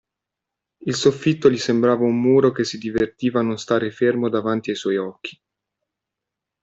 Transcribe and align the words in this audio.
Il 0.79 0.95
soffitto 0.95 1.47
gli 1.47 1.59
sembrava 1.59 2.03
un 2.03 2.19
muro 2.19 2.51
che 2.51 2.63
si 2.63 2.79
divertiva 2.79 3.41
a 3.41 3.43
non 3.43 3.59
stare 3.59 3.91
fermo 3.91 4.29
davanti 4.29 4.71
ai 4.71 4.75
suoi 4.75 4.97
occhi. 4.97 5.39